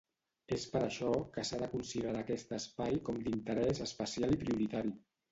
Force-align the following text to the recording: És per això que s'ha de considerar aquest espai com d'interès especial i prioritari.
És 0.55 0.63
per 0.75 0.79
això 0.85 1.09
que 1.35 1.43
s'ha 1.49 1.59
de 1.63 1.67
considerar 1.73 2.23
aquest 2.25 2.55
espai 2.57 2.97
com 3.09 3.19
d'interès 3.27 3.83
especial 3.85 4.33
i 4.37 4.41
prioritari. 4.45 4.95